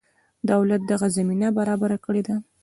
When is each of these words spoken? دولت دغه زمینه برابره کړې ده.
دولت 0.51 0.81
دغه 0.91 1.07
زمینه 1.17 1.47
برابره 1.57 1.97
کړې 2.05 2.21
ده. 2.27 2.35